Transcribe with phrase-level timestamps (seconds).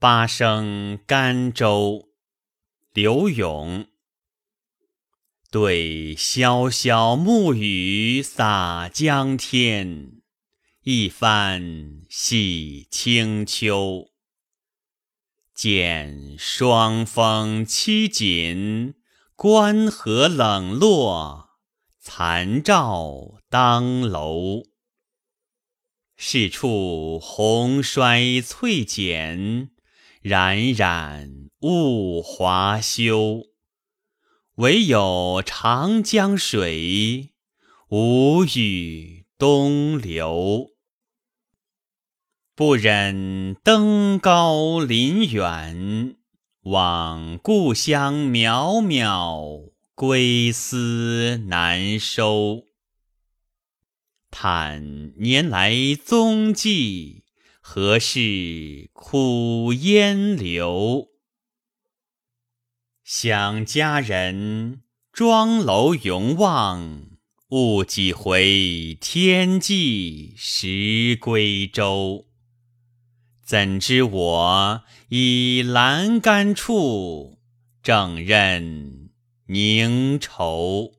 [0.00, 2.10] 八声甘州，
[2.92, 3.88] 刘永。
[5.50, 10.22] 对潇潇暮雨洒江天，
[10.84, 14.10] 一番洗清秋。
[15.52, 18.94] 见霜风凄紧，
[19.34, 21.58] 关河冷落，
[21.98, 24.62] 残照当楼。
[26.16, 29.70] 是处红衰翠减，
[30.28, 33.46] 冉冉物华休。
[34.56, 37.32] 唯有长江水，
[37.88, 40.72] 无语东流。
[42.54, 46.16] 不忍登高临远，
[46.62, 52.64] 望故乡渺渺，归思难收。
[54.30, 55.72] 叹年来
[56.04, 57.24] 踪迹，
[57.70, 61.08] 何事苦烟流？
[63.04, 64.80] 想家人，
[65.12, 67.10] 庄楼永望，
[67.50, 72.28] 误几回天际时归舟。
[73.44, 77.38] 怎知我已阑干处，
[77.82, 79.10] 正任
[79.48, 80.94] 凝愁。